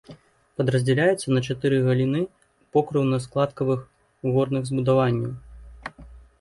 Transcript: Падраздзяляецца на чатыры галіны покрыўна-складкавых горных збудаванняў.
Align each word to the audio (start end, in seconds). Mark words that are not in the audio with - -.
Падраздзяляецца 0.61 1.27
на 1.35 1.41
чатыры 1.49 1.77
галіны 1.89 2.23
покрыўна-складкавых 2.77 3.87
горных 4.33 4.63
збудаванняў. 4.73 5.33